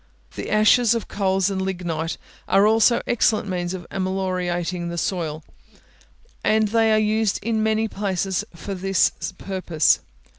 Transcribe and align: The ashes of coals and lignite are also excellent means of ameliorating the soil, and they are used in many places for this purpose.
The 0.33 0.49
ashes 0.49 0.95
of 0.95 1.07
coals 1.07 1.51
and 1.51 1.61
lignite 1.61 2.17
are 2.47 2.65
also 2.65 3.03
excellent 3.05 3.47
means 3.47 3.75
of 3.75 3.85
ameliorating 3.91 4.89
the 4.89 4.97
soil, 4.97 5.43
and 6.43 6.69
they 6.69 6.91
are 6.91 6.97
used 6.97 7.37
in 7.43 7.61
many 7.61 7.87
places 7.87 8.43
for 8.55 8.73
this 8.73 9.11
purpose. 9.37 9.99